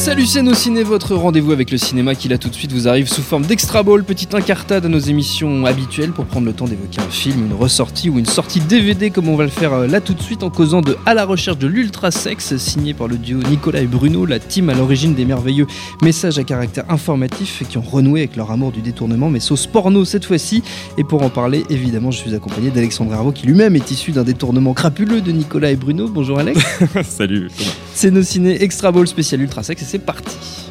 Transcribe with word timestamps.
Salut 0.00 0.24
c'est 0.24 0.40
nos 0.40 0.54
ciné, 0.54 0.82
votre 0.82 1.14
rendez-vous 1.14 1.52
avec 1.52 1.70
le 1.70 1.76
cinéma 1.76 2.14
qui 2.14 2.28
là 2.28 2.38
tout 2.38 2.48
de 2.48 2.54
suite 2.54 2.72
vous 2.72 2.88
arrive 2.88 3.06
sous 3.06 3.20
forme 3.20 3.44
d'extra 3.44 3.82
ball, 3.82 4.02
petite 4.02 4.34
incartade 4.34 4.86
à 4.86 4.88
nos 4.88 4.98
émissions 4.98 5.66
habituelles 5.66 6.12
pour 6.12 6.24
prendre 6.24 6.46
le 6.46 6.54
temps 6.54 6.64
d'évoquer 6.64 7.02
un 7.02 7.10
film, 7.10 7.44
une 7.44 7.52
ressortie 7.52 8.08
ou 8.08 8.18
une 8.18 8.24
sortie 8.24 8.60
DVD 8.60 9.10
comme 9.10 9.28
on 9.28 9.36
va 9.36 9.44
le 9.44 9.50
faire 9.50 9.74
euh, 9.74 9.86
là 9.86 10.00
tout 10.00 10.14
de 10.14 10.22
suite 10.22 10.42
en 10.42 10.48
causant 10.48 10.80
de 10.80 10.96
À 11.04 11.12
la 11.12 11.26
recherche 11.26 11.58
de 11.58 11.66
l'ultra 11.66 12.10
sexe 12.10 12.56
signé 12.56 12.94
par 12.94 13.08
le 13.08 13.18
duo 13.18 13.42
Nicolas 13.50 13.82
et 13.82 13.86
Bruno, 13.86 14.24
la 14.24 14.38
team 14.38 14.70
à 14.70 14.74
l'origine 14.74 15.12
des 15.12 15.26
merveilleux 15.26 15.66
messages 16.00 16.38
à 16.38 16.44
caractère 16.44 16.86
informatif 16.88 17.62
qui 17.68 17.76
ont 17.76 17.82
renoué 17.82 18.20
avec 18.20 18.36
leur 18.36 18.50
amour 18.50 18.72
du 18.72 18.80
détournement 18.80 19.28
mais 19.28 19.40
sauce 19.40 19.66
porno 19.66 20.06
cette 20.06 20.24
fois-ci 20.24 20.62
et 20.96 21.04
pour 21.04 21.22
en 21.22 21.28
parler 21.28 21.66
évidemment 21.68 22.10
je 22.10 22.20
suis 22.20 22.34
accompagné 22.34 22.70
d'Alexandre 22.70 23.12
Herveau 23.12 23.32
qui 23.32 23.46
lui-même 23.46 23.76
est 23.76 23.90
issu 23.90 24.12
d'un 24.12 24.24
détournement 24.24 24.72
crapuleux 24.72 25.20
de 25.20 25.30
Nicolas 25.30 25.72
et 25.72 25.76
Bruno. 25.76 26.08
Bonjour 26.08 26.38
Alex. 26.38 26.58
Salut. 27.04 27.50
C'est 27.92 28.10
nos 28.10 28.22
ciné 28.22 28.62
extra 28.62 28.92
ball 28.92 29.06
spécial 29.06 29.42
ultra 29.42 29.62
sexe 29.62 29.89
c'est 29.90 29.98
parti. 29.98 30.69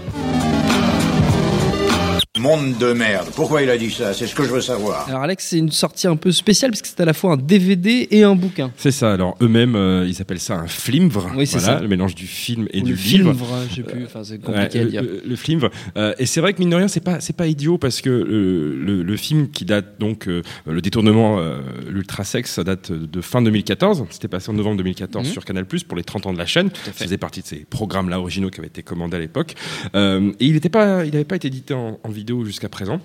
Monde 2.39 2.77
de 2.77 2.93
merde. 2.93 3.27
Pourquoi 3.35 3.61
il 3.63 3.69
a 3.69 3.77
dit 3.77 3.91
ça? 3.91 4.13
C'est 4.13 4.25
ce 4.25 4.33
que 4.33 4.43
je 4.43 4.49
veux 4.49 4.61
savoir. 4.61 5.07
Alors 5.09 5.21
Alex, 5.23 5.45
c'est 5.49 5.57
une 5.57 5.71
sortie 5.71 6.07
un 6.07 6.15
peu 6.15 6.31
spéciale 6.31 6.71
parce 6.71 6.81
que 6.81 6.87
c'est 6.87 6.99
à 7.01 7.05
la 7.05 7.13
fois 7.13 7.33
un 7.33 7.37
DVD 7.37 8.07
et 8.11 8.23
un 8.23 8.35
bouquin. 8.35 8.71
C'est 8.77 8.91
ça. 8.91 9.11
Alors 9.13 9.35
eux-mêmes, 9.41 9.75
euh, 9.75 10.05
ils 10.07 10.21
appellent 10.21 10.39
ça 10.39 10.55
un 10.55 10.67
flimvre. 10.67 11.29
Oui, 11.35 11.45
c'est 11.45 11.57
Voilà, 11.59 11.77
ça. 11.77 11.81
Le 11.81 11.87
mélange 11.89 12.15
du 12.15 12.27
film 12.27 12.67
et 12.71 12.79
Ou 12.81 12.85
du 12.85 12.91
le 12.91 12.97
livre. 12.97 13.33
film, 13.33 13.43
je 13.69 13.75
sais 13.75 13.83
plus, 13.83 14.05
enfin 14.05 14.23
c'est 14.23 14.33
Ouais, 14.35 14.39
compliqué 14.39 14.79
à 14.79 14.83
le, 14.83 14.89
dire. 14.89 15.01
le- 15.03 15.21
le 15.25 15.35
flimvre. 15.35 15.69
Euh, 15.97 16.13
et 16.17 16.25
c'est 16.25 16.39
vrai 16.39 16.53
que 16.53 16.59
mine 16.59 16.69
de 16.69 16.75
rien, 16.75 16.87
c'est 16.87 16.99
pas 17.03 17.19
c'est 17.19 17.35
pas 17.35 17.47
idiot 17.47 17.77
parce 17.77 17.99
que 18.01 18.09
euh, 18.09 18.77
le, 18.85 19.03
le 19.03 19.17
film 19.17 19.49
qui 19.49 19.65
date 19.65 19.99
donc 19.99 20.27
euh, 20.29 20.41
le 20.65 20.81
détournement 20.81 21.39
euh, 21.39 21.59
l'ultra 21.89 22.23
sexe, 22.23 22.53
ça 22.53 22.63
date 22.63 22.91
de 22.91 23.21
fin 23.21 23.41
2014. 23.41 24.05
C'était 24.11 24.27
passé 24.29 24.49
en 24.49 24.53
novembre 24.53 24.77
2014 24.77 25.27
Mhm. 25.27 25.33
sur 25.33 25.43
Canal 25.43 25.65
pour 25.65 25.97
les 25.97 26.03
30 26.03 26.25
ans 26.27 26.33
de 26.33 26.37
la 26.37 26.45
chaîne. 26.45 26.67
à 26.67 26.69
fait. 26.91 26.99
Ça 26.99 27.05
faisait 27.05 27.17
partie 27.17 27.41
de 27.41 27.47
ces 27.47 27.65
programmes 27.69 28.07
là 28.09 28.19
originaux 28.19 28.49
qui 28.49 28.59
avaient 28.59 28.67
été 28.67 28.81
commandés 28.83 29.17
à 29.17 29.19
l'époque. 29.19 29.55
Euh, 29.95 30.31
et 30.39 30.45
il 30.45 30.53
n'était 30.53 30.69
pas 30.69 31.03
il 31.05 31.11
n'avait 31.11 31.25
pas 31.25 31.35
été 31.35 31.47
édité 31.47 31.73
en, 31.73 31.99
en 32.03 32.09
vidéo 32.09 32.28
jusqu'à 32.45 32.69
présent. 32.69 32.99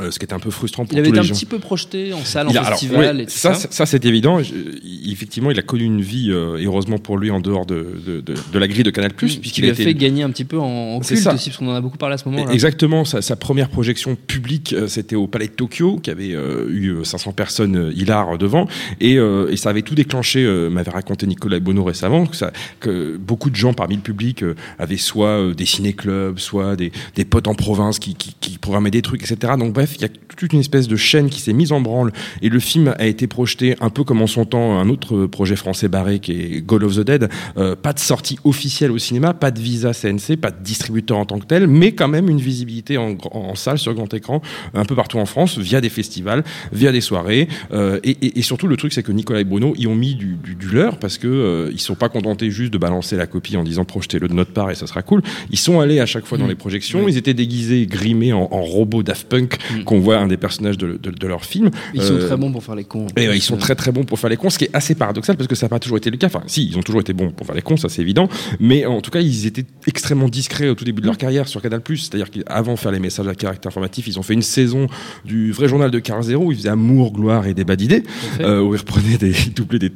Euh, 0.00 0.10
ce 0.10 0.18
qui 0.18 0.24
était 0.24 0.32
un 0.32 0.38
peu 0.38 0.50
frustrant 0.50 0.86
pour 0.86 0.94
Il 0.94 1.00
avait 1.00 1.10
tous 1.10 1.16
été 1.16 1.22
les 1.26 1.30
un 1.30 1.34
petit 1.34 1.44
peu 1.44 1.58
projeté 1.58 2.14
en 2.14 2.24
salle, 2.24 2.46
Il 2.48 2.58
en 2.58 2.62
a- 2.62 2.64
alors, 2.66 2.78
festival 2.78 3.16
ouais, 3.16 3.22
et 3.24 3.26
tout 3.26 3.32
ça, 3.32 3.52
ça. 3.52 3.84
c'est 3.84 4.02
évident. 4.06 4.42
Je- 4.42 4.54
il- 4.82 5.12
effectivement, 5.12 5.50
il 5.50 5.58
a 5.58 5.62
connu 5.62 5.84
une 5.84 6.00
vie, 6.00 6.30
euh, 6.30 6.56
et 6.56 6.64
heureusement 6.64 6.96
pour 6.96 7.18
lui, 7.18 7.30
en 7.30 7.40
dehors 7.40 7.66
de, 7.66 7.86
de, 8.06 8.20
de- 8.22 8.34
de 8.54 8.58
la 8.58 8.68
grille 8.68 8.84
de 8.84 8.90
Canal+. 8.90 9.12
puisqu'il 9.12 9.64
lui 9.64 9.70
a 9.70 9.74
fait 9.74 9.92
gagner 9.92 10.22
un 10.22 10.30
petit 10.30 10.46
peu 10.46 10.58
en, 10.58 10.94
en 10.96 11.00
culte 11.00 11.20
ça. 11.20 11.34
aussi, 11.34 11.50
parce 11.50 11.58
qu'on 11.58 11.68
en 11.68 11.74
a 11.74 11.82
beaucoup 11.82 11.98
parlé 11.98 12.14
à 12.14 12.16
ce 12.16 12.26
moment-là. 12.30 12.50
Exactement, 12.54 13.04
sa, 13.04 13.20
sa 13.20 13.36
première 13.36 13.68
projection 13.68 14.16
publique, 14.16 14.72
euh, 14.72 14.88
c'était 14.88 15.14
au 15.14 15.26
Palais 15.26 15.48
de 15.48 15.52
Tokyo, 15.52 15.98
qui 16.02 16.08
avait 16.08 16.32
euh, 16.32 16.70
eu 16.70 16.88
euh, 16.94 17.04
500 17.04 17.32
personnes 17.34 17.76
euh, 17.76 17.92
hilar 17.94 18.38
devant, 18.38 18.66
et, 18.98 19.18
euh, 19.18 19.50
et 19.50 19.58
ça 19.58 19.68
avait 19.68 19.82
tout 19.82 19.94
déclenché, 19.94 20.42
m'avait 20.70 20.90
raconté 20.90 21.26
Nicolas 21.26 21.60
Bono 21.60 21.84
récemment, 21.84 22.24
que, 22.24 22.36
ça, 22.36 22.50
que 22.80 23.18
beaucoup 23.18 23.50
de 23.50 23.56
gens 23.56 23.74
parmi 23.74 23.96
le 23.96 24.00
public 24.00 24.42
avaient 24.78 24.96
soit 24.96 25.52
des 25.54 25.66
ciné-clubs, 25.66 26.38
soit 26.38 26.76
des, 26.76 26.92
des 27.14 27.26
potes 27.26 27.46
en 27.46 27.54
province 27.54 27.98
qui, 27.98 28.14
qui, 28.14 28.34
qui 28.40 28.56
programmaient 28.56 28.90
des 28.90 29.02
trucs, 29.02 29.22
etc. 29.30 29.52
Donc 29.58 29.74
bref, 29.82 29.96
il 29.96 30.02
y 30.02 30.04
a 30.04 30.08
toute 30.36 30.52
une 30.52 30.60
espèce 30.60 30.86
de 30.88 30.96
chaîne 30.96 31.28
qui 31.28 31.40
s'est 31.40 31.52
mise 31.52 31.72
en 31.72 31.80
branle, 31.80 32.12
et 32.40 32.48
le 32.48 32.60
film 32.60 32.94
a 32.98 33.06
été 33.06 33.26
projeté 33.26 33.74
un 33.80 33.90
peu 33.90 34.04
comme 34.04 34.22
en 34.22 34.26
son 34.26 34.44
temps 34.44 34.78
un 34.78 34.88
autre 34.88 35.26
projet 35.26 35.56
français 35.56 35.88
barré 35.88 36.20
qui 36.20 36.32
est 36.32 36.60
Goal 36.64 36.84
of 36.84 36.96
the 36.96 37.00
Dead, 37.00 37.28
euh, 37.56 37.74
pas 37.74 37.92
de 37.92 37.98
sortie 37.98 38.38
officielle 38.44 38.92
au 38.92 38.98
cinéma, 38.98 39.34
pas 39.34 39.50
de 39.50 39.60
visa 39.60 39.92
CNC, 39.92 40.36
pas 40.36 40.50
de 40.50 40.62
distributeur 40.62 41.18
en 41.18 41.26
tant 41.26 41.38
que 41.38 41.46
tel, 41.46 41.66
mais 41.66 41.92
quand 41.92 42.08
même 42.08 42.28
une 42.28 42.38
visibilité 42.40 42.96
en, 42.96 43.16
salle 43.54 43.78
sur 43.78 43.92
grand 43.94 44.12
écran 44.14 44.40
un 44.74 44.84
peu 44.84 44.94
partout 44.94 45.18
en 45.18 45.26
France 45.26 45.58
via 45.58 45.80
des 45.80 45.88
festivals, 45.90 46.44
via 46.72 46.92
des 46.92 47.00
soirées, 47.00 47.48
euh, 47.72 47.98
et, 48.04 48.10
et- 48.22 48.38
et 48.38 48.42
surtout 48.42 48.66
le 48.68 48.76
truc 48.76 48.92
c'est 48.92 49.02
que 49.02 49.12
Nicolas 49.12 49.40
et 49.40 49.44
Bruno 49.44 49.74
y 49.76 49.86
ont 49.86 49.94
mis 49.96 50.14
du, 50.14 50.36
du, 50.42 50.54
du 50.54 50.68
leur 50.68 50.98
parce 50.98 51.18
que 51.18 51.26
euh, 51.26 51.70
ils 51.72 51.80
sont 51.80 51.94
pas 51.96 52.08
contentés 52.08 52.50
juste 52.50 52.72
de 52.72 52.78
balancer 52.78 53.16
la 53.16 53.26
copie 53.26 53.56
en 53.56 53.64
disant 53.64 53.84
projetez-le 53.84 54.28
de 54.28 54.34
notre 54.34 54.52
part 54.52 54.70
et 54.70 54.74
ça 54.74 54.86
sera 54.86 55.02
cool. 55.02 55.22
Ils 55.50 55.58
sont 55.58 55.80
allés 55.80 55.98
à 56.00 56.06
chaque 56.06 56.24
fois 56.26 56.38
dans 56.38 56.46
Mm. 56.46 56.48
les 56.50 56.54
projections, 56.54 57.08
ils 57.08 57.16
étaient 57.16 57.34
déguisés, 57.34 57.86
grimés 57.86 58.32
en, 58.32 58.48
en 58.50 58.62
robots 58.62 59.02
Daft 59.02 59.28
Punk 59.28 59.58
Mm. 59.80 59.84
qu'on 59.84 60.00
voit 60.00 60.18
un 60.18 60.26
des 60.26 60.36
personnages 60.36 60.78
de, 60.78 60.98
de, 61.02 61.10
de 61.10 61.26
leur 61.26 61.44
film. 61.44 61.70
Ils 61.94 62.02
sont 62.02 62.14
Euh, 62.14 62.26
très 62.26 62.36
bons 62.36 62.50
pour 62.52 62.62
faire 62.62 62.74
les 62.74 62.84
cons. 62.84 63.06
et 63.16 63.28
ouais, 63.28 63.36
ils 63.36 63.40
sont 63.42 63.56
très 63.56 63.74
très 63.74 63.92
bons 63.92 64.04
pour 64.04 64.18
faire 64.18 64.30
les 64.30 64.36
cons, 64.36 64.50
ce 64.50 64.58
qui 64.58 64.64
est 64.64 64.70
assez 64.74 64.94
paradoxal 64.94 65.36
parce 65.36 65.48
que 65.48 65.54
ça 65.54 65.66
n'a 65.66 65.70
pas 65.70 65.78
toujours 65.78 65.96
été 65.98 66.10
le 66.10 66.16
cas. 66.16 66.26
Enfin, 66.26 66.42
si, 66.46 66.66
ils 66.66 66.76
ont 66.78 66.82
toujours 66.82 67.00
été 67.00 67.12
bons 67.12 67.30
pour 67.30 67.46
faire 67.46 67.54
les 67.56 67.62
cons, 67.62 67.76
ça 67.76 67.88
c'est 67.88 68.02
évident. 68.02 68.28
Mais 68.60 68.84
en 68.86 69.00
tout 69.00 69.10
cas, 69.10 69.20
ils 69.20 69.46
étaient 69.46 69.64
extrêmement 69.86 70.28
discrets 70.28 70.68
au 70.68 70.74
tout 70.74 70.84
début 70.84 71.00
de 71.00 71.06
leur 71.06 71.16
carrière 71.18 71.48
sur 71.48 71.60
Canal+. 71.62 71.80
C'est-à-dire 71.86 72.30
qu'avant 72.30 72.74
de 72.74 72.78
faire 72.78 72.92
les 72.92 72.98
messages 73.00 73.26
à 73.28 73.34
caractère 73.34 73.68
informatif, 73.70 74.06
ils 74.06 74.18
ont 74.18 74.22
fait 74.22 74.34
une 74.34 74.42
saison 74.42 74.86
du 75.24 75.52
vrai 75.52 75.68
journal 75.68 75.90
de 75.90 75.98
Carl 75.98 76.22
Zero 76.22 76.46
où 76.46 76.52
ils 76.52 76.58
faisaient 76.58 76.68
amour, 76.68 77.12
gloire 77.12 77.46
et 77.46 77.54
débat 77.54 77.76
d'idées, 77.76 78.02
euh, 78.40 78.60
où 78.62 78.74
ils 78.74 78.78
reprenaient 78.78 79.18
des 79.18 79.32
doublés 79.56 79.78
des 79.78 79.90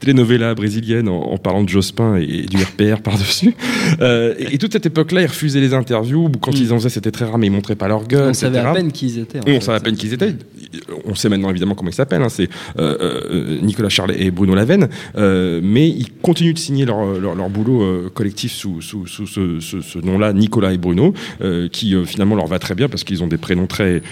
télénovelas, 0.00 0.54
brésiliennes 0.54 1.08
en, 1.08 1.20
en 1.32 1.38
parlant 1.38 1.62
de 1.64 1.68
Jospin 1.68 2.16
et, 2.16 2.24
et 2.24 2.42
du 2.46 2.56
RPR 2.62 3.00
par-dessus. 3.02 3.54
Euh, 4.00 4.34
et, 4.38 4.54
et 4.54 4.58
toute 4.58 4.72
cette 4.72 4.86
époque-là, 4.86 5.22
ils 5.22 5.26
refusaient 5.26 5.60
les 5.60 5.74
interviews. 5.74 6.30
Quand 6.40 6.52
Mm. 6.52 6.58
ils 6.58 6.72
en 6.72 6.76
faisaient, 6.78 6.88
c'était 6.90 7.10
très 7.10 7.24
rare, 7.24 7.38
mais 7.38 7.46
ils 7.46 7.50
montraient 7.52 7.74
pas 7.76 7.88
leur 7.88 8.06
gueule. 8.06 8.30
On 8.30 8.34
savait 8.34 8.56
etc. 8.58 8.70
à 8.70 8.74
peine 8.74 8.92
qui 8.96 9.06
ils 9.06 9.18
étaient. 9.20 9.38
en 9.38 9.42
On 9.42 9.54
fait. 9.54 9.60
savait 9.60 9.78
à 9.78 9.80
peine 9.80 9.96
qui 9.96 10.06
ils 10.06 10.14
étaient. 10.14 10.34
On 11.04 11.14
sait 11.14 11.28
maintenant 11.28 11.50
évidemment 11.50 11.74
comment 11.74 11.90
ils 11.90 11.94
s'appellent. 11.94 12.22
hein. 12.22 12.28
C'est 12.28 12.48
euh, 12.78 12.96
euh, 13.00 13.60
Nicolas 13.60 13.88
Charlet 13.88 14.16
et 14.18 14.30
Bruno 14.30 14.54
Lavenne. 14.54 14.88
Euh, 15.16 15.60
mais 15.62 15.88
ils 15.88 16.10
continuent 16.22 16.54
de 16.54 16.58
signer 16.58 16.84
leur, 16.84 17.04
leur, 17.20 17.34
leur 17.34 17.48
boulot 17.50 18.10
collectif 18.10 18.52
sous, 18.52 18.80
sous, 18.82 19.06
sous 19.06 19.26
ce, 19.26 19.60
ce- 19.60 19.80
ce 19.80 19.98
nom-là, 19.98 20.32
Nicolas 20.32 20.72
et 20.72 20.78
Bruno, 20.78 21.14
qui 21.72 21.94
finalement 22.04 22.34
leur 22.36 22.46
va 22.46 22.58
très 22.58 22.74
bien 22.74 22.88
parce 22.88 23.04
qu'ils 23.04 23.22
ont 23.22 23.26
des 23.28 23.36
prénoms 23.38 23.66
très 23.66 24.02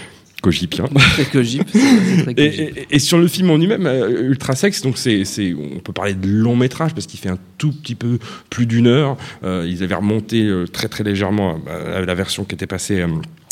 cogipiens. 0.41 0.85
Très 1.13 1.25
cogip, 1.25 1.63
vrai, 1.73 2.33
Et, 2.37 2.49
cogip. 2.51 2.77
et- 2.77 2.85
et 2.91 2.99
sur 2.99 3.17
le 3.17 3.27
film 3.27 3.49
en 3.49 3.57
lui-même, 3.57 3.87
euh, 3.87 4.27
Ultra 4.29 4.53
Sex, 4.53 4.83
donc 4.83 4.95
c'est, 4.99 5.25
c'est, 5.25 5.55
on 5.55 5.79
peut 5.79 5.93
parler 5.93 6.13
de 6.13 6.27
long 6.27 6.55
métrage 6.55 6.93
parce 6.93 7.07
qu'il 7.07 7.19
fait 7.19 7.29
un 7.29 7.39
tout 7.57 7.71
petit 7.71 7.95
peu 7.95 8.19
plus 8.51 8.67
d'une 8.67 8.85
heure. 8.85 9.17
Euh, 9.43 9.65
ils 9.67 9.81
avaient 9.81 9.95
remonté 9.95 10.43
euh, 10.43 10.67
très 10.67 10.87
très 10.87 11.03
légèrement 11.03 11.57
la 12.05 12.13
version 12.13 12.43
qui 12.43 12.53
était 12.53 12.67
passée. 12.67 13.03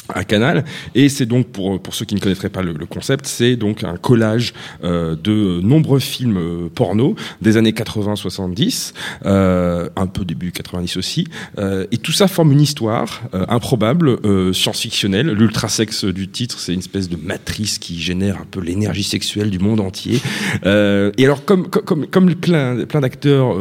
À 0.09 0.23
Canal. 0.23 0.65
Et 0.95 1.09
c'est 1.09 1.25
donc 1.25 1.47
pour 1.47 1.81
pour 1.81 1.95
ceux 1.95 2.05
qui 2.05 2.15
ne 2.15 2.19
connaîtraient 2.19 2.49
pas 2.49 2.61
le, 2.61 2.73
le 2.73 2.85
concept 2.85 3.25
c'est 3.25 3.55
donc 3.55 3.83
un 3.83 3.97
collage 3.97 4.53
euh, 4.83 5.15
de 5.15 5.61
nombreux 5.61 5.99
films 5.99 6.37
euh, 6.37 6.69
porno 6.73 7.15
des 7.41 7.57
années 7.57 7.71
80-70 7.71 8.93
euh, 9.25 9.89
un 9.95 10.07
peu 10.07 10.25
début 10.25 10.51
90 10.51 10.97
aussi. 10.97 11.27
Euh, 11.57 11.85
et 11.91 11.97
tout 11.97 12.11
ça 12.11 12.27
forme 12.27 12.51
une 12.51 12.61
histoire 12.61 13.23
euh, 13.33 13.45
improbable 13.49 14.17
euh, 14.25 14.53
science-fictionnelle. 14.53 15.27
L'ultra 15.31 15.69
sexe 15.69 16.05
du 16.05 16.27
titre 16.27 16.59
c'est 16.59 16.73
une 16.73 16.79
espèce 16.79 17.09
de 17.09 17.17
matrice 17.17 17.79
qui 17.79 17.99
génère 17.99 18.37
un 18.41 18.45
peu 18.49 18.59
l'énergie 18.61 19.03
sexuelle 19.03 19.49
du 19.49 19.59
monde 19.59 19.79
entier. 19.79 20.21
Et 20.65 21.25
alors 21.25 21.45
comme 21.45 21.67
comme 21.67 22.07
comme, 22.07 22.35
plein 22.35 22.85
plein 22.85 23.01
d'acteurs 23.01 23.55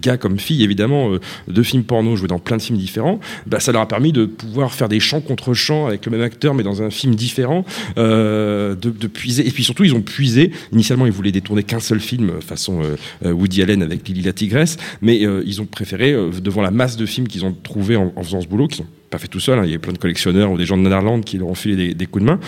gars 0.00 0.16
comme 0.16 0.38
filles 0.38 0.62
évidemment 0.62 1.12
de 1.46 1.62
films 1.62 1.84
porno 1.84 2.16
joués 2.16 2.28
dans 2.28 2.38
plein 2.38 2.56
de 2.56 2.62
films 2.62 2.78
différents 2.78 3.20
bah, 3.46 3.60
ça 3.60 3.72
leur 3.72 3.82
a 3.82 3.88
permis 3.88 4.12
de 4.12 4.24
pouvoir 4.24 4.72
faire 4.72 4.88
des 4.88 5.00
chants 5.00 5.20
contre 5.20 5.54
chants 5.54 5.67
avec 5.70 6.06
le 6.06 6.12
même 6.12 6.22
acteur 6.22 6.54
mais 6.54 6.62
dans 6.62 6.82
un 6.82 6.90
film 6.90 7.14
différent 7.14 7.64
euh, 7.96 8.74
de, 8.74 9.06
puiser. 9.06 9.46
Et 9.46 9.50
puis 9.50 9.64
surtout 9.64 9.84
ils 9.84 9.94
ont 9.94 10.02
puisé. 10.02 10.52
Initialement 10.72 11.06
ils 11.06 11.12
voulaient 11.12 11.32
détourner 11.32 11.62
qu'un 11.62 11.80
seul 11.80 12.00
film 12.00 12.30
euh, 12.30 12.40
façon 12.40 12.82
euh, 13.24 13.32
Woody 13.32 13.62
Allen 13.62 13.82
avec 13.82 14.06
Lily 14.06 14.22
la 14.22 14.32
tigresse. 14.32 14.76
Mais 15.02 15.18
ils 15.18 15.60
ont 15.60 15.66
préféré 15.66 16.14
devant 16.42 16.62
la 16.62 16.70
masse 16.70 16.96
de 16.96 17.06
films 17.06 17.28
qu'ils 17.28 17.44
ont 17.44 17.54
trouvé 17.62 17.96
en, 17.96 18.12
faisant 18.22 18.40
ce 18.40 18.46
boulot 18.46 18.68
qu'ils 18.68 18.82
ont 18.82 18.88
pas 19.10 19.18
fait 19.18 19.28
tout 19.28 19.40
seul, 19.40 19.58
hein, 19.58 19.62
il 19.64 19.70
y 19.70 19.74
a 19.74 19.78
plein 19.78 19.94
de 19.94 19.98
collectionneurs 19.98 20.50
ou 20.50 20.58
des 20.58 20.66
gens 20.66 20.76
de 20.76 20.82
Netherlands 20.82 21.22
qui 21.22 21.38
leur 21.38 21.48
ont 21.48 21.54
filé 21.54 21.94
des, 21.94 22.06
coups 22.06 22.22
de 22.22 22.30
main, 22.30 22.40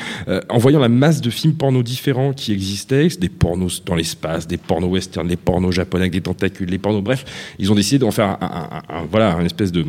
en 0.50 0.58
voyant 0.58 0.78
la 0.78 0.90
masse 0.90 1.22
de 1.22 1.30
films 1.30 1.54
porno 1.54 1.82
différents 1.82 2.34
qui 2.34 2.52
existaient, 2.52 3.08
des 3.18 3.30
pornos 3.30 3.82
dans 3.82 3.94
l'espace, 3.94 4.46
des 4.46 4.58
pornos 4.58 4.90
western, 4.90 5.26
des 5.26 5.36
pornos 5.36 5.74
japonais 5.74 6.02
avec 6.02 6.12
des 6.12 6.20
tentacules, 6.20 6.68
des 6.68 6.76
pornos, 6.76 7.02
bref, 7.02 7.24
ils 7.58 7.72
ont 7.72 7.74
décidé 7.74 7.98
d'en 7.98 8.10
faire 8.10 8.36
un, 8.42 9.04
voilà, 9.10 9.36
un 9.36 9.44
espèce 9.46 9.72
de 9.72 9.86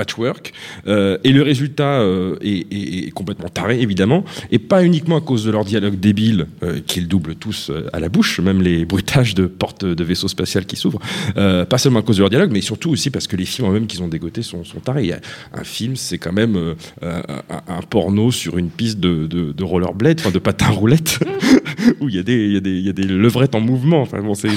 patchwork. 0.00 0.52
Euh, 0.86 1.18
et 1.24 1.32
le 1.32 1.42
résultat 1.42 2.00
euh, 2.00 2.36
est, 2.40 3.10
complètement 3.12 3.50
taré, 3.50 3.82
évidemment, 3.82 4.24
et 4.50 4.58
pas 4.58 4.82
uniquement 4.82 5.18
à 5.18 5.20
cause 5.20 5.44
de 5.44 5.50
leur 5.50 5.66
dialogue 5.66 6.00
débile, 6.00 6.46
euh, 6.62 6.80
qu'ils 6.86 7.06
doublent 7.06 7.34
tous 7.34 7.68
euh, 7.68 7.86
à 7.92 8.00
la 8.00 8.08
bouche, 8.08 8.40
même 8.40 8.62
les 8.62 8.86
bruitages 8.86 9.34
de 9.34 9.44
portes 9.44 9.84
de 9.84 10.04
vaisseau 10.04 10.28
spatial 10.28 10.64
qui 10.64 10.76
s'ouvrent. 10.76 11.00
Pas 11.34 11.78
seulement 11.78 12.00
à 12.00 12.02
cause 12.02 12.16
de 12.16 12.22
leur 12.22 12.30
dialogue, 12.30 12.50
mais 12.52 12.60
surtout 12.62 12.90
aussi 12.90 13.10
parce 13.10 13.26
que 13.26 13.36
les 13.36 13.44
films 13.44 13.68
eux-mêmes 13.68 13.86
qu'ils 13.86 14.02
ont 14.02 14.08
dégotés 14.08 14.42
sont, 14.42 14.64
sont 14.64 14.80
tarés. 14.80 15.12
Un 15.52 15.64
film, 15.64 15.96
c'est 15.96 16.18
quand 16.18 16.32
même 16.32 16.74
un 17.02 17.82
porno 17.88 18.30
sur 18.30 18.56
une 18.58 18.70
piste 18.70 19.00
de, 19.00 19.26
de, 19.26 19.52
de 19.52 19.64
rollerblade, 19.64 20.20
enfin 20.20 20.30
de 20.30 20.38
patin 20.38 20.68
roulette, 20.68 21.18
où 22.00 22.08
il 22.08 22.14
y 22.14 22.18
a 22.18 22.22
des, 22.22 22.34
il 22.46 22.52
y 22.52 22.56
a 22.56 22.60
des, 22.60 22.70
il 22.70 22.86
y 22.86 22.88
a 22.88 22.92
des 22.92 23.04
levrettes 23.04 23.54
en 23.54 23.60
mouvement. 23.60 24.02
Enfin 24.02 24.20
bon, 24.20 24.34
c'est 24.34 24.48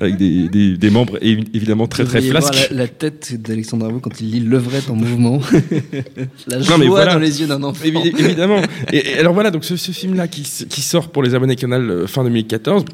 avec 0.00 0.16
des, 0.16 0.48
des, 0.48 0.76
des 0.76 0.90
membres 0.90 1.18
évi- 1.18 1.48
évidemment 1.54 1.86
très 1.86 2.04
très 2.04 2.20
flasques. 2.20 2.68
La, 2.70 2.76
la 2.78 2.88
tête 2.88 3.40
d'Alexandre 3.40 3.86
Arnaud 3.86 4.00
quand 4.00 4.20
il 4.20 4.30
lit 4.30 4.40
Levrette 4.40 4.90
en 4.90 4.94
mouvement. 4.96 5.40
la 6.46 6.60
joie 6.60 6.76
Non, 6.76 6.78
mais 6.78 6.88
voilà. 6.88 7.14
dans 7.14 7.18
les 7.20 7.40
yeux 7.40 7.46
d'un 7.46 7.62
enfant. 7.62 7.84
Évi- 7.84 8.14
évidemment. 8.18 8.60
Et, 8.92 9.12
et 9.12 9.18
alors 9.18 9.34
voilà, 9.34 9.50
donc 9.50 9.64
ce, 9.64 9.76
ce 9.76 9.92
film-là 9.92 10.28
qui, 10.28 10.44
sort 10.44 11.10
pour 11.10 11.22
les 11.22 11.34
abonnés 11.34 11.56
Canal 11.56 11.88
euh, 11.90 12.06
fin 12.06 12.24
2014. 12.24 12.84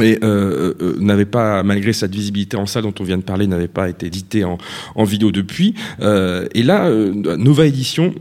Et 0.00 0.18
euh, 0.22 0.72
euh, 0.80 0.96
n'avait 1.00 1.24
pas, 1.24 1.62
malgré 1.64 1.92
cette 1.92 2.14
visibilité 2.14 2.56
en 2.56 2.64
salle 2.64 2.84
dont 2.84 2.94
on 3.00 3.04
vient 3.04 3.18
de 3.18 3.22
parler, 3.24 3.46
n'avait 3.48 3.66
pas 3.68 3.88
été 3.88 4.06
édité 4.06 4.44
en, 4.44 4.56
en 4.94 5.04
vidéo 5.04 5.32
depuis. 5.32 5.74
Euh, 6.00 6.46
et 6.54 6.62
là, 6.62 6.86
euh, 6.86 7.12
Nova 7.36 7.66
Edition 7.66 8.14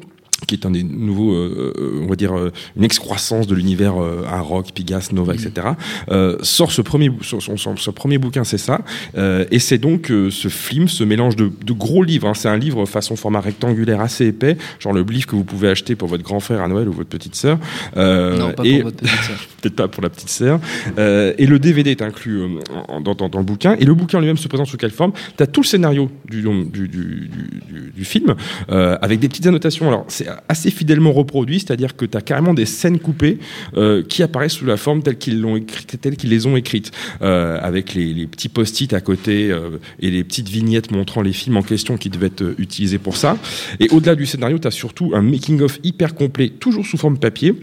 qui 0.48 0.56
est 0.56 0.66
un 0.66 0.72
des 0.72 0.84
nouveaux, 0.84 1.34
euh, 1.34 1.74
euh, 1.78 2.02
on 2.04 2.08
va 2.08 2.16
dire, 2.16 2.38
euh, 2.38 2.52
une 2.78 2.84
excroissance 2.84 3.48
de 3.48 3.56
l'univers 3.56 4.02
euh, 4.02 4.24
un 4.32 4.42
rock, 4.42 4.72
Pigas, 4.74 5.10
Nova, 5.14 5.34
etc. 5.34 5.68
Euh, 6.12 6.38
sort 6.42 6.72
ce 6.72 6.82
premier, 6.82 7.12
son, 7.22 7.40
son- 7.40 7.76
premier 7.94 8.18
bouquin, 8.18 8.44
c'est 8.44 8.58
ça, 8.58 8.82
Euh, 9.18 9.46
et 9.52 9.60
c'est 9.60 9.78
donc 9.78 10.12
euh, 10.12 10.30
ce 10.30 10.48
film, 10.48 10.88
ce 10.88 11.04
mélange 11.04 11.36
de, 11.36 11.52
de 11.66 11.74
gros 11.74 12.04
livres. 12.04 12.28
hein. 12.28 12.34
C'est 12.34 12.48
un 12.50 12.58
livre 12.58 12.86
façon 12.86 13.16
format 13.16 13.42
rectangulaire 13.42 14.00
assez 14.02 14.28
épais, 14.28 14.58
genre 14.80 14.94
le 14.94 15.02
livre 15.04 15.28
que 15.28 15.36
vous 15.36 15.44
pouvez 15.44 15.70
acheter 15.70 15.96
pour 15.96 16.08
votre 16.08 16.24
grand 16.24 16.40
frère 16.40 16.62
à 16.62 16.68
Noël 16.68 16.88
ou 16.88 16.94
votre 16.94 17.10
petite 17.10 17.36
sœur. 17.36 17.58
Euh, 17.98 18.38
non, 18.38 18.52
pas 18.54 18.64
et- 18.66 18.76
pour 18.82 18.86
votre 18.92 18.98
petite 18.98 19.16
sœur. 19.24 19.38
peut-être 19.62 19.76
pas 19.76 19.88
pour 19.88 20.04
la 20.04 20.10
petite 20.10 20.30
sœur. 20.30 20.60
Euh, 20.98 21.34
et 21.38 21.46
le 21.46 21.60
DVD 21.60 21.92
est 21.92 22.02
inclus 22.02 22.42
en- 22.88 23.02
dans, 23.02 23.16
dans- 23.16 23.28
dans 23.30 23.40
le 23.40 23.46
bouquin. 23.46 23.76
Et 23.80 23.86
le 23.86 23.94
bouquin 23.94 24.20
lui-même 24.20 24.38
se 24.38 24.48
présente 24.48 24.68
sous 24.68 24.78
quelle 24.78 24.92
forme? 24.92 25.12
Tu 25.36 25.44
as 25.44 25.48
tout 25.48 25.62
le 25.62 25.66
scénario 25.66 26.10
du, 26.30 26.42
du, 26.42 26.48
du, 26.66 26.88
du- 26.88 27.30
du- 27.68 27.92
du 27.96 28.06
film, 28.06 28.36
euh, 28.72 28.98
avec 29.02 29.20
des 29.20 29.28
petites 29.28 29.48
annotations. 29.48 29.88
Alors, 29.88 30.06
c'est 30.08 30.28
assez 30.48 30.72
fidèlement 30.72 31.12
reproduit, 31.12 31.60
c'est-à-dire 31.60 31.96
que 31.96 32.06
tu 32.06 32.18
as 32.18 32.22
carrément 32.22 32.54
des 32.54 32.66
scènes 32.66 33.00
coupées 33.00 33.40
euh, 33.76 34.04
qui 34.04 34.24
apparaissent 34.24 34.54
sous 34.54 34.66
la 34.66 34.78
forme 34.78 35.04
telle 35.04 35.18
qu'ils 35.18 35.42
l'ont 35.42 35.60
qu'ils 35.60 36.30
les 36.30 36.46
ont 36.46 36.56
écrites, 36.56 36.92
euh, 37.22 37.60
avec 37.62 37.94
les, 37.94 38.28
petits 38.28 38.50
post-it 38.50 38.94
à 38.94 39.02
côté 39.02 39.52
euh, 39.52 39.78
et 40.00 40.10
les 40.10 40.24
petites 40.24 40.50
vignettes 40.50 40.92
montrant 40.92 41.22
les 41.22 41.34
films 41.34 41.58
en 41.58 41.62
question 41.62 41.98
qui 41.98 42.10
devaient 42.10 42.28
être 42.28 42.56
utilisés 42.58 42.98
pour 43.00 43.18
ça. 43.18 43.38
Et 43.80 43.90
au-delà 43.90 44.16
du 44.16 44.26
scénario, 44.26 44.60
tu 44.60 44.68
as 44.68 44.72
surtout 44.72 45.12
un 45.14 45.22
making-of 45.22 45.80
hyper 45.84 46.16
complet, 46.16 46.50
toujours 46.50 46.86
sous 46.86 46.98
forme 46.98 47.18
papier. 47.18 47.56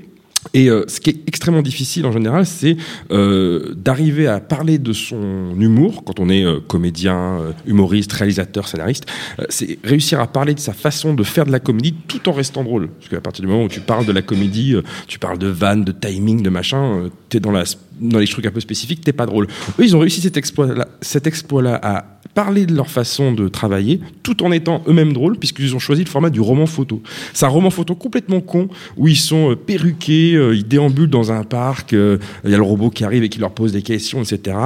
Et 0.55 0.71
euh, 0.71 0.85
ce 0.89 1.01
qui 1.01 1.11
est 1.11 1.21
extrêmement 1.27 1.63
difficile 1.63 2.07
en 2.07 2.13
général, 2.13 2.47
c'est 2.47 2.77
euh, 3.11 3.75
d'arriver 3.77 4.27
à 4.27 4.41
parler 4.41 4.79
de 4.79 4.93
son 4.93 5.51
humour 5.59 6.05
quand 6.05 6.21
on 6.21 6.29
est 6.29 6.45
euh, 6.45 6.61
comédien, 6.67 7.17
euh, 7.41 7.53
humoriste, 7.67 8.13
réalisateur, 8.13 8.69
scénariste. 8.69 9.07
Euh, 9.39 9.45
c'est 9.49 9.79
réussir 9.85 10.21
à 10.21 10.27
parler 10.27 10.55
de 10.55 10.61
sa 10.61 10.73
façon 10.73 11.15
de 11.15 11.23
faire 11.23 11.47
de 11.47 11.53
la 11.53 11.61
comédie 11.61 11.95
tout 12.09 12.29
en 12.29 12.33
restant 12.33 12.65
drôle. 12.65 12.89
Parce 12.89 13.09
qu'à 13.09 13.21
partir 13.21 13.43
du 13.43 13.51
moment 13.51 13.65
où 13.65 13.69
tu 13.69 13.81
parles 13.81 14.07
de 14.07 14.13
la 14.13 14.23
comédie, 14.23 14.75
euh, 14.75 14.83
tu 15.07 15.19
parles 15.19 15.39
de 15.39 15.49
vannes, 15.49 15.85
de 15.85 15.93
timing, 15.93 16.43
de 16.43 16.51
machin, 16.51 17.11
t'es 17.29 17.41
dans 17.41 17.53
la 17.53 17.65
dans 18.01 18.19
les 18.19 18.27
trucs 18.27 18.47
un 18.47 18.51
peu 18.51 18.61
spécifiques, 18.61 19.03
t'es 19.03 19.13
pas 19.13 19.27
drôle. 19.27 19.47
Eux, 19.79 19.85
ils 19.85 19.97
ont 19.97 20.01
réussi 20.01 20.21
cet 20.21 20.37
exploit-là, 20.37 21.81
à 21.83 22.17
parler 22.37 22.67
de 22.67 22.75
leur 22.75 22.91
façon 22.91 23.33
de 23.33 23.49
travailler, 23.49 23.99
tout 24.23 24.43
en 24.43 24.53
étant 24.53 24.83
eux-mêmes 24.87 25.15
drôles, 25.15 25.39
puisqu'ils 25.39 25.75
ont 25.75 25.79
choisi 25.79 26.05
le 26.05 26.11
format 26.11 26.29
du 26.29 26.41
roman 26.41 26.67
photo. 26.67 27.03
C'est 27.33 27.47
un 27.47 27.49
roman 27.49 27.71
photo 27.71 27.95
complètement 27.95 28.43
con, 28.43 28.69
où 28.99 29.09
ils 29.09 29.17
sont 29.17 29.53
euh, 29.53 29.57
perruqués, 29.57 30.35
euh, 30.35 30.55
ils 30.55 30.69
déambulent 30.69 31.09
dans 31.09 31.33
un 31.33 31.45
parc, 31.45 31.95
euh, 31.95 32.19
il 32.45 32.51
y 32.51 32.55
a 32.55 32.59
le 32.59 32.63
robot 32.63 32.91
qui 32.91 33.05
arrive 33.05 33.25
et 33.25 33.31
qui 33.31 33.39
leur 33.39 33.53
pose 33.53 33.73
des 33.73 33.81
questions, 33.81 34.23
etc. 34.23 34.57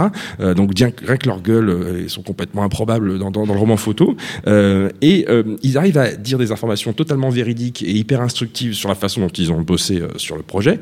Donc 0.56 0.72
rien 0.76 0.90
que 0.90 1.26
leur 1.26 1.40
gueule, 1.42 2.00
ils 2.02 2.10
sont 2.10 2.22
complètement 2.22 2.64
improbables 2.64 3.18
dans, 3.18 3.30
le 3.30 3.52
roman 3.52 3.76
photo. 3.76 4.16
Et 4.46 5.26
ils 5.62 5.78
arrivent 5.78 5.98
à 5.98 6.12
dire 6.12 6.38
des 6.38 6.50
informations 6.50 6.92
totalement 6.92 7.30
véridiques 7.30 7.82
et 7.82 7.92
hyper 7.92 8.20
instructives 8.20 8.74
sur 8.74 8.88
la 8.88 8.94
façon 8.94 9.20
dont 9.20 9.28
ils 9.28 9.52
ont 9.52 9.60
bossé 9.60 10.02
sur 10.16 10.36
le 10.36 10.42
projet, 10.42 10.80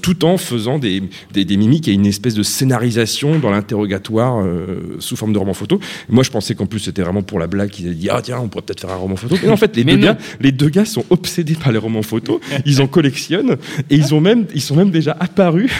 tout 0.00 0.24
en 0.24 0.38
faisant 0.38 0.78
des, 0.78 1.02
des, 1.32 1.44
des 1.44 1.56
mimiques 1.56 1.73
et 1.86 1.92
une 1.92 2.06
espèce 2.06 2.34
de 2.34 2.42
scénarisation 2.42 3.38
dans 3.38 3.50
l'interrogatoire 3.50 4.42
euh, 4.44 4.96
sous 4.98 5.16
forme 5.16 5.32
de 5.32 5.38
roman 5.38 5.54
photo. 5.54 5.80
Moi, 6.08 6.22
je 6.22 6.30
pensais 6.30 6.54
qu'en 6.54 6.66
plus 6.66 6.80
c'était 6.80 7.02
vraiment 7.02 7.22
pour 7.22 7.38
la 7.38 7.46
blague 7.46 7.70
qu'ils 7.70 7.86
avaient 7.86 7.94
dit 7.94 8.08
ah 8.10 8.20
tiens 8.22 8.38
on 8.40 8.48
pourrait 8.48 8.64
peut-être 8.64 8.80
faire 8.80 8.90
un 8.90 8.96
roman 8.96 9.16
photo. 9.16 9.36
Mais 9.42 9.50
en 9.50 9.56
fait, 9.56 9.76
les 9.76 9.84
deux 9.84 9.96
gars, 9.96 10.18
les 10.40 10.52
deux 10.52 10.68
gars 10.68 10.84
sont 10.84 11.04
obsédés 11.10 11.54
par 11.54 11.72
les 11.72 11.78
romans 11.78 12.02
photos. 12.02 12.40
Ils 12.64 12.80
en 12.80 12.86
collectionnent 12.94 13.56
et 13.90 13.96
ils 13.96 14.14
ont 14.14 14.20
même, 14.20 14.46
ils 14.54 14.62
sont 14.62 14.76
même 14.76 14.90
déjà 14.90 15.16
apparus 15.18 15.70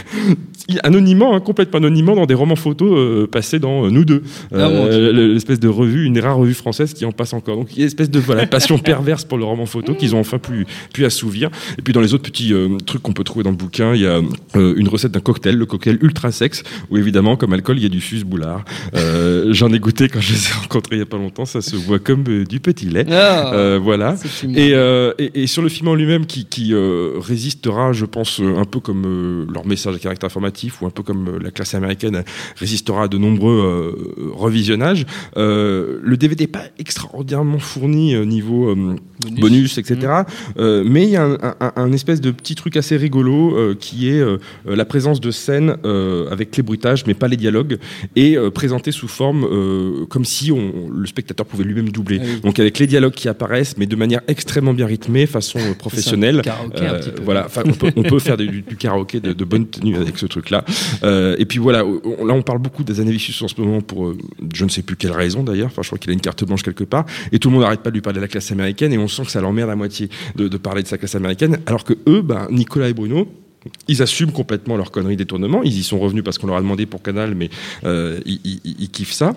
anonymement, 0.82 1.34
hein, 1.34 1.40
complètement 1.40 1.78
anonymement, 1.78 2.14
dans 2.16 2.26
des 2.26 2.34
romans 2.34 2.56
photos 2.56 2.92
euh, 2.96 3.26
passés 3.26 3.58
dans 3.58 3.84
euh, 3.86 3.90
Nous 3.90 4.04
deux, 4.04 4.22
Ah, 4.52 4.68
le- 4.68 5.32
l'espèce 5.34 5.60
de 5.60 5.68
revue, 5.68 6.04
une 6.06 6.14
des 6.14 6.20
rares 6.20 6.36
revues 6.38 6.54
françaises 6.54 6.94
qui 6.94 7.04
en 7.04 7.12
passe 7.12 7.32
encore. 7.34 7.56
Donc 7.56 7.68
il 7.72 7.76
y 7.78 7.80
a 7.80 7.82
une 7.82 7.86
espèce 7.88 8.10
de 8.10 8.18
voilà 8.18 8.46
passion 8.48 8.78
perverse 8.78 9.24
pour 9.24 9.38
le 9.38 9.44
roman 9.44 9.66
photo 9.66 9.94
qu'ils 9.94 10.14
ont 10.14 10.20
enfin 10.20 10.38
pu 10.38 10.66
pu 10.92 11.04
assouvir. 11.04 11.50
Et 11.78 11.82
puis 11.82 11.92
dans 11.92 12.00
les 12.00 12.14
autres 12.14 12.24
petits 12.30 12.52
euh, 12.54 12.76
trucs 12.86 13.02
qu'on 13.02 13.12
peut 13.12 13.24
trouver 13.24 13.42
dans 13.44 13.50
le 13.50 13.56
bouquin, 13.56 13.94
il 13.94 14.00
y 14.02 14.06
a 14.06 14.20
euh, 14.56 14.74
une 14.76 14.88
recette 14.88 15.12
d'un 15.12 15.20
cocktail, 15.20 15.56
le 15.56 15.66
cocktail 15.66 15.98
ultra 16.00 16.32
sexe, 16.32 16.62
où 16.90 16.96
évidemment 16.96 17.36
comme 17.36 17.52
alcool 17.52 17.76
il 17.78 17.82
y 17.82 17.86
a 17.86 17.90
du 17.90 18.00
fuse 18.00 18.24
boulard. 18.24 18.64
Euh, 18.94 19.48
J'en 19.52 19.72
ai 19.72 19.78
goûté 19.78 20.08
quand 20.08 20.20
je 20.20 20.32
les 20.32 20.48
ai 20.48 20.52
rencontrés 20.60 20.96
il 20.96 20.98
y 21.00 21.02
a 21.02 21.06
pas 21.06 21.18
longtemps, 21.18 21.44
ça 21.44 21.60
se 21.60 21.76
voit 21.76 21.98
comme 21.98 22.24
euh, 22.28 22.44
du 22.44 22.60
petit 22.60 22.86
lait. 22.86 23.04
Euh, 23.08 23.78
voilà. 23.82 24.16
Et, 24.54 24.70
euh, 24.74 25.12
et, 25.18 25.42
et 25.42 25.46
sur 25.46 25.62
le 25.62 25.68
film 25.68 25.88
en 25.88 25.94
lui-même, 25.94 26.26
qui, 26.26 26.44
qui 26.46 26.72
euh, 26.72 27.12
résistera, 27.18 27.92
je 27.92 28.04
pense, 28.04 28.40
euh, 28.40 28.56
un 28.58 28.64
peu 28.64 28.80
comme 28.80 29.04
euh, 29.06 29.46
leur 29.52 29.66
message 29.66 29.94
à 29.94 29.98
caractère 29.98 30.30
ou 30.80 30.86
un 30.86 30.90
peu 30.90 31.02
comme 31.02 31.28
euh, 31.28 31.38
la 31.42 31.50
classe 31.50 31.74
américaine 31.74 32.22
résistera 32.56 33.04
à 33.04 33.08
de 33.08 33.18
nombreux 33.18 33.52
euh, 33.52 34.30
revisionnages, 34.34 35.06
euh, 35.36 35.98
le 36.02 36.16
DVD 36.16 36.44
n'est 36.44 36.48
pas 36.48 36.64
extraordinairement 36.78 37.58
fourni 37.58 38.14
euh, 38.14 38.24
niveau 38.24 38.74
bonus. 39.40 39.78
etc. 39.78 40.22
Euh, 40.58 40.84
mais 40.86 41.04
il 41.04 41.10
y 41.10 41.16
a 41.16 41.24
un, 41.24 41.34
un- 41.60 41.72
un 41.76 41.92
espèce 41.92 42.20
de 42.20 42.30
petit 42.30 42.54
truc 42.54 42.76
assez 42.76 42.96
rigolo 42.96 43.74
qui 43.80 44.08
est 44.08 44.22
la 44.66 44.84
présence 44.84 45.20
de 45.20 45.30
scènes 45.30 45.76
avec 46.30 46.56
les 46.56 46.62
bruitages, 46.62 47.04
mais 47.06 47.14
pas 47.14 47.28
les 47.28 47.36
dialogues, 47.36 47.78
et 48.16 48.36
euh, 48.36 48.50
présenté 48.50 48.92
sous 48.92 49.08
forme 49.08 49.46
comme 50.08 50.24
si 50.24 50.52
on, 50.52 50.88
le 50.90 51.06
spectateur 51.06 51.46
pouvait 51.46 51.64
lui-même 51.64 51.88
doubler. 51.90 52.18
Ah 52.22 52.26
oui. 52.26 52.40
Donc 52.42 52.58
avec 52.58 52.78
les 52.78 52.86
dialogues 52.86 53.12
qui 53.14 53.28
apparaissent, 53.28 53.76
mais 53.78 53.86
de 53.86 53.96
manière 53.96 54.20
extrêmement 54.28 54.74
bien 54.74 54.86
rythmée, 54.86 55.26
façon 55.26 55.58
professionnelle. 55.78 56.42
karaoké 56.42 56.86
un 56.86 56.94
petit 56.98 57.10
peu. 57.10 57.22
voilà, 57.22 57.46
on 57.64 57.72
peut, 57.72 57.90
on 57.96 58.02
peut 58.02 58.18
faire 58.18 58.36
du, 58.36 58.62
du 58.62 58.76
karaoké 58.76 59.20
de, 59.20 59.32
de 59.32 59.44
bonne 59.44 59.66
tenue 59.66 59.96
avec 59.96 60.18
ce 60.18 60.26
truc-là. 60.44 60.64
Euh, 61.02 61.36
et 61.38 61.44
puis 61.44 61.58
voilà, 61.58 61.78
là 61.78 62.32
on 62.32 62.42
parle 62.42 62.58
beaucoup 62.58 62.84
Vicious 62.84 63.44
en 63.44 63.48
ce 63.48 63.60
moment 63.60 63.80
pour 63.80 64.06
euh, 64.06 64.16
je 64.54 64.64
ne 64.64 64.70
sais 64.70 64.82
plus 64.82 64.96
quelle 64.96 65.12
raison 65.12 65.42
d'ailleurs. 65.42 65.66
Enfin, 65.66 65.82
je 65.82 65.88
crois 65.88 65.98
qu'il 65.98 66.10
a 66.10 66.12
une 66.12 66.20
carte 66.20 66.44
blanche 66.44 66.62
quelque 66.62 66.84
part. 66.84 67.04
Et 67.32 67.38
tout 67.38 67.48
le 67.48 67.54
monde 67.54 67.62
n'arrête 67.62 67.80
pas 67.80 67.90
de 67.90 67.94
lui 67.94 68.02
parler 68.02 68.18
de 68.18 68.22
la 68.22 68.28
classe 68.28 68.50
américaine 68.52 68.92
et 68.92 68.98
on 68.98 69.08
sent 69.08 69.24
que 69.24 69.30
ça 69.30 69.40
l'emmerde 69.40 69.70
à 69.70 69.76
moitié 69.76 70.08
de, 70.36 70.48
parler 70.56 70.82
de 70.82 70.88
sa 70.88 70.98
classe 70.98 71.14
américaine. 71.14 71.58
Alors 71.66 71.84
que 71.84 71.94
eux, 72.06 72.22
ben, 72.22 72.46
Nicolas 72.50 72.88
et 72.88 72.94
Bruno, 72.94 73.28
ils 73.88 74.02
assument 74.02 74.32
complètement 74.32 74.76
leur 74.76 74.90
connerie 74.90 75.16
détournement. 75.16 75.62
Ils 75.62 75.78
y 75.78 75.82
sont 75.82 75.98
revenus 75.98 76.22
parce 76.22 76.38
qu'on 76.38 76.46
leur 76.46 76.56
a 76.56 76.60
demandé 76.60 76.86
pour 76.86 77.02
Canal, 77.02 77.34
mais 77.34 77.50
euh, 77.84 78.20
ils 78.24 78.90
kiffent 78.90 79.12
ça. 79.12 79.34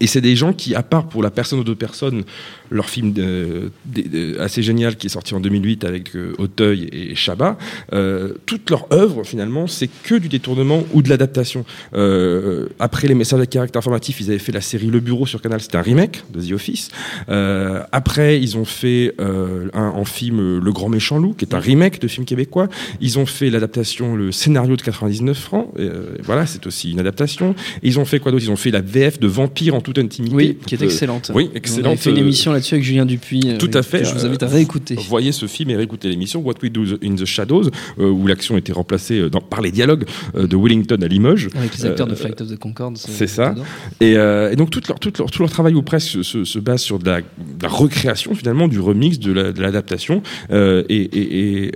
Et 0.00 0.06
c'est 0.06 0.20
des 0.20 0.36
gens 0.36 0.52
qui, 0.52 0.74
à 0.74 0.82
part 0.82 1.08
pour 1.08 1.22
la 1.22 1.30
personne 1.30 1.58
ou 1.58 1.64
deux 1.64 1.74
personnes, 1.74 2.22
leur 2.70 2.88
film 2.88 3.12
de- 3.12 3.70
de- 3.86 4.02
de- 4.34 4.38
assez 4.40 4.62
génial 4.62 4.96
qui 4.96 5.06
est 5.08 5.10
sorti 5.10 5.34
en 5.34 5.40
2008 5.40 5.84
avec 5.84 6.16
euh, 6.16 6.32
Auteuil 6.38 6.88
et 6.92 7.14
Chabat, 7.14 7.58
euh, 7.92 8.32
toute 8.46 8.70
leur 8.70 8.86
œuvre 8.92 9.24
finalement, 9.24 9.66
c'est 9.66 9.88
que 10.02 10.14
du 10.14 10.28
détournement 10.28 10.84
ou 10.94 11.02
de 11.02 11.08
l'adaptation. 11.10 11.64
Euh, 11.94 12.68
après 12.78 13.06
les 13.08 13.14
messages 13.14 13.40
à 13.40 13.46
caractère 13.46 13.80
informatif, 13.80 14.20
ils 14.20 14.30
avaient 14.30 14.38
fait 14.38 14.52
la 14.52 14.60
série 14.62 14.86
Le 14.86 15.00
Bureau 15.00 15.26
sur 15.26 15.42
Canal, 15.42 15.60
c'était 15.60 15.76
un 15.76 15.82
remake 15.82 16.24
de 16.32 16.40
The 16.40 16.52
Office. 16.52 16.88
Euh, 17.28 17.82
après, 17.92 18.40
ils 18.40 18.56
ont 18.56 18.64
fait 18.64 19.14
euh, 19.20 19.68
un, 19.74 19.88
en 19.88 20.04
film 20.04 20.38
euh, 20.40 20.60
Le 20.60 20.72
Grand 20.72 20.88
Méchant 20.88 21.18
Loup, 21.18 21.34
qui 21.34 21.44
est 21.44 21.54
un 21.54 21.58
remake 21.60 22.00
de 22.00 22.08
film 22.08 22.24
québécois. 22.24 22.68
Ils 23.00 23.18
ont 23.18 23.26
fait 23.26 23.50
l'adaptation, 23.50 24.16
le 24.16 24.32
scénario 24.32 24.76
de 24.76 24.82
99 24.82 25.38
francs. 25.38 25.68
Euh, 25.78 26.16
voilà, 26.22 26.46
c'est 26.46 26.66
aussi 26.66 26.90
une 26.92 27.00
adaptation. 27.00 27.54
Et 27.82 27.88
ils 27.88 27.98
ont 27.98 28.04
fait 28.06 28.18
quoi 28.20 28.32
d'autre? 28.32 28.44
Ils 28.44 28.50
ont 28.50 28.56
fait 28.56 28.70
la 28.70 28.80
VF 28.80 29.20
de 29.20 29.26
Vampire 29.26 29.74
en 29.74 29.80
toute 29.82 29.98
intimité. 29.98 30.34
Oui, 30.34 30.58
qui 30.66 30.74
est 30.74 30.82
excellente. 30.82 31.30
oui, 31.34 31.50
On 31.52 31.56
excellente. 31.56 31.86
avait 31.86 31.96
fait 31.96 32.10
une 32.10 32.16
euh, 32.16 32.20
émission 32.20 32.52
là-dessus 32.52 32.74
avec 32.74 32.84
Julien 32.84 33.04
Dupuis. 33.06 33.42
euh, 33.46 33.58
tout 33.58 33.70
à 33.74 33.82
fait. 33.82 34.04
Je 34.04 34.12
vous 34.14 34.24
invite 34.26 34.42
à 34.42 34.46
Euh, 34.46 34.50
réécouter. 34.50 34.96
Voyez 35.08 35.32
ce 35.32 35.46
film 35.46 35.70
et 35.70 35.76
réécoutez 35.76 36.08
l'émission 36.08 36.40
What 36.40 36.54
We 36.62 36.70
Do 36.72 36.82
in 37.02 37.14
the 37.14 37.24
Shadows, 37.24 37.70
où 37.98 38.26
l'action 38.26 38.56
était 38.56 38.72
remplacée 38.72 39.28
dans- 39.30 39.40
par 39.40 39.60
les 39.60 39.70
dialogues 39.70 40.04
de 40.34 40.56
Wellington 40.56 40.98
à 41.02 41.06
Limoges. 41.06 41.48
Avec 41.54 41.76
les 41.78 41.86
acteurs 41.86 42.06
de 42.06 42.14
Flight 42.14 42.40
of 42.40 42.48
the 42.48 42.58
Concorde. 42.58 42.96
c'est 42.96 43.26
ça. 43.26 43.54
Et, 44.00 44.12
et 44.12 44.56
donc 44.56 44.70
tout 44.70 44.80
leur, 44.88 44.98
tout, 44.98 45.12
leur, 45.18 45.30
tout 45.30 45.42
leur 45.42 45.50
travail 45.50 45.74
ou 45.74 45.82
presque 45.82 46.08
se, 46.08 46.22
se- 46.22 46.44
se 46.44 46.58
base 46.58 46.80
sur 46.82 46.98
de 46.98 47.06
la, 47.06 47.20
de 47.20 47.26
la 47.62 47.68
recréation 47.68 48.34
finalement, 48.34 48.68
du 48.68 48.80
remix, 48.80 49.18
de 49.18 49.32
la- 49.32 49.52
de 49.52 49.60
l'adaptation. 49.60 50.22
Et, 50.50 50.54
et, 50.88 51.64
et, 51.66 51.72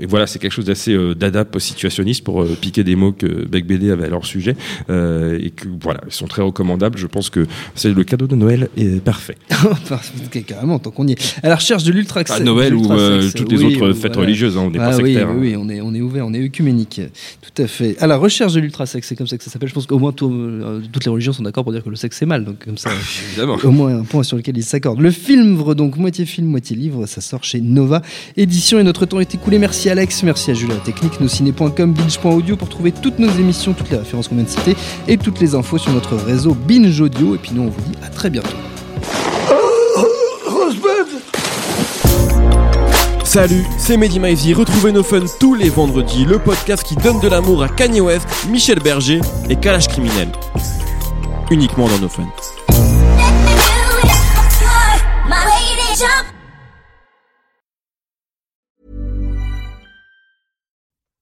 et 0.00 0.06
voilà, 0.06 0.26
c'est 0.26 0.38
quelque 0.38 0.52
chose 0.52 0.64
d'assez 0.66 0.92
euh, 0.92 1.14
d'adap 1.14 1.56
situationniste 1.60 2.24
pour 2.24 2.44
piquer 2.60 2.84
des 2.84 2.96
mots 2.96 3.12
que 3.12 3.26
Beck 3.46 3.66
BD 3.66 3.90
avait 3.90 4.06
à 4.06 4.08
leur 4.10 4.24
sujet. 4.26 4.56
Et 4.88 5.50
que 5.50 5.68
voilà, 5.80 6.00
ils 6.06 6.12
sont 6.12 6.26
très 6.26 6.42
recommandables. 6.42 6.98
Je 6.98 7.06
pense 7.06 7.30
que 7.30 7.41
c'est 7.74 7.92
le 7.92 8.04
cadeau 8.04 8.26
de 8.26 8.36
Noël 8.36 8.68
est 8.76 9.00
parfait. 9.02 9.36
Carrément, 10.46 10.78
tant 10.78 10.90
qu'on 10.90 11.06
y 11.06 11.12
est. 11.12 11.36
À 11.42 11.48
la 11.48 11.56
recherche 11.56 11.84
de 11.84 11.92
l'ultra 11.92 12.20
À 12.28 12.40
Noël 12.40 12.74
ou 12.74 12.90
euh, 12.92 13.30
toutes 13.34 13.50
les 13.52 13.62
autres 13.64 13.92
fêtes 13.92 14.16
religieuses, 14.16 14.56
hein, 14.56 14.62
on 14.66 14.70
n'est 14.70 14.78
Ah 14.78 14.90
pas 14.90 14.96
sectaire. 14.96 15.30
oui, 15.32 15.50
oui, 15.50 15.56
on 15.58 15.68
est, 15.68 15.80
on 15.80 15.94
est 15.94 16.00
ouvert, 16.00 16.26
on 16.26 16.34
est 16.34 16.42
œcuménique. 16.44 17.00
Tout 17.40 17.62
à 17.62 17.66
fait. 17.66 17.96
À 18.00 18.06
la 18.06 18.16
recherche 18.16 18.52
de 18.54 18.60
l'ultrasexe, 18.60 19.06
c'est 19.08 19.16
comme 19.16 19.26
ça 19.26 19.36
que 19.38 19.44
ça 19.44 19.50
s'appelle. 19.50 19.68
Je 19.68 19.74
pense 19.74 19.86
qu'au 19.86 19.98
moins 19.98 20.12
tout- 20.12 20.30
euh, 20.32 20.80
toutes 20.92 21.04
les 21.04 21.10
religions 21.10 21.32
sont 21.32 21.42
d'accord 21.42 21.64
pour 21.64 21.72
dire 21.72 21.82
que 21.84 21.90
le 21.90 21.96
sexe 21.96 22.16
c'est 22.18 22.26
mal. 22.26 22.44
Donc 22.44 22.64
comme 22.64 22.78
ça, 22.78 22.90
Évidemment. 23.30 23.56
au 23.62 23.70
moins 23.70 23.98
un 24.00 24.04
point 24.04 24.22
sur 24.22 24.36
lequel 24.36 24.56
ils 24.56 24.64
s'accordent. 24.64 25.00
Le 25.00 25.10
film, 25.10 25.62
donc 25.74 25.96
moitié 25.96 26.24
film, 26.26 26.46
moitié 26.48 26.76
livre, 26.76 27.06
ça 27.06 27.20
sort 27.20 27.44
chez 27.44 27.60
Nova 27.60 28.02
Édition 28.36 28.78
et 28.78 28.82
notre 28.84 29.06
temps 29.06 29.20
est 29.20 29.34
écoulé. 29.34 29.58
Merci 29.58 29.88
Alex, 29.90 30.22
merci 30.22 30.50
à 30.50 30.54
la 30.54 30.74
technique, 30.76 31.20
nosciné.com, 31.20 31.92
binge.audio 31.92 32.56
pour 32.56 32.68
trouver 32.68 32.92
toutes 32.92 33.18
nos 33.18 33.30
émissions, 33.30 33.72
toutes 33.72 33.90
les 33.90 33.96
références 33.98 34.28
qu'on 34.28 34.34
vient 34.36 34.44
de 34.44 34.48
citer 34.48 34.74
et 35.08 35.16
toutes 35.16 35.40
les 35.40 35.54
infos 35.54 35.78
sur 35.78 35.92
notre 35.92 36.16
réseau 36.16 36.54
Binge 36.68 37.00
Audio. 37.00 37.31
Et 37.34 37.38
puis 37.38 37.52
nous, 37.52 37.62
on 37.62 37.68
vous 37.68 37.80
dit 37.80 37.98
à 38.04 38.08
très 38.08 38.30
bientôt. 38.30 38.56
Salut, 43.24 43.64
c'est 43.78 43.96
Mehdi 43.96 44.20
Maizy. 44.20 44.52
Retrouvez 44.52 44.92
nos 44.92 45.02
fun 45.02 45.24
tous 45.40 45.54
les 45.54 45.70
vendredis, 45.70 46.26
le 46.26 46.38
podcast 46.38 46.82
qui 46.82 46.96
donne 46.96 47.18
de 47.20 47.28
l'amour 47.28 47.62
à 47.62 47.68
Kanye 47.68 48.02
West, 48.02 48.26
Michel 48.48 48.78
Berger 48.80 49.20
et 49.48 49.56
Kalash 49.56 49.88
Criminel. 49.88 50.28
Uniquement 51.50 51.88
dans 51.88 51.98
nos 51.98 52.10
fun. 52.10 52.26